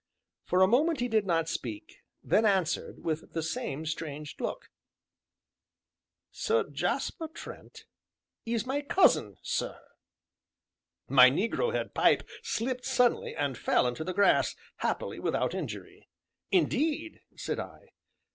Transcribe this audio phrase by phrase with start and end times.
[0.41, 4.71] For a moment he did not speak, then answered, with the same strange look:
[6.31, 7.85] "Sir Jasper Trent
[8.43, 9.79] is my cousin, sir."
[11.07, 16.09] My negro head pipe slipped suddenly, and fell into the grass, happily without injury.
[16.49, 17.89] "Indeed!" said I.